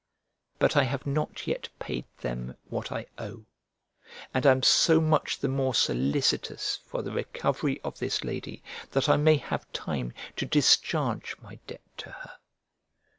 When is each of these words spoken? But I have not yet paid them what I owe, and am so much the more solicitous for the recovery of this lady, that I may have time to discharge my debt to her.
But 0.57 0.75
I 0.75 0.85
have 0.85 1.05
not 1.05 1.45
yet 1.45 1.69
paid 1.77 2.05
them 2.21 2.55
what 2.69 2.91
I 2.91 3.05
owe, 3.19 3.45
and 4.33 4.47
am 4.47 4.63
so 4.63 4.99
much 4.99 5.37
the 5.37 5.47
more 5.47 5.75
solicitous 5.75 6.79
for 6.87 7.03
the 7.03 7.11
recovery 7.11 7.79
of 7.83 7.99
this 7.99 8.23
lady, 8.23 8.63
that 8.93 9.07
I 9.07 9.17
may 9.17 9.35
have 9.37 9.71
time 9.73 10.13
to 10.37 10.45
discharge 10.47 11.35
my 11.39 11.59
debt 11.67 11.83
to 11.97 12.09
her. 12.09 12.39